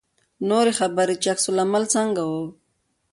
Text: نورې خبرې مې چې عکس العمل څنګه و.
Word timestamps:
نورې 0.49 0.71
خبرې 0.79 1.15
مې 1.15 1.19
چې 1.21 1.27
عکس 1.33 1.45
العمل 1.51 1.83
څنګه 1.95 2.21
و. 2.29 2.31